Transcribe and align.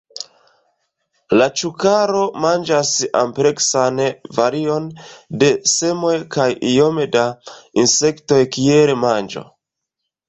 La 1.39 1.47
Ĉukaro 1.61 2.21
manĝas 2.45 2.93
ampleksan 3.19 4.01
varion 4.39 4.87
de 5.45 5.51
semoj 5.75 6.15
kaj 6.37 6.49
iome 6.73 7.07
da 7.19 7.27
insektoj 7.85 8.43
kiel 8.57 8.97
manĝo. 9.05 9.47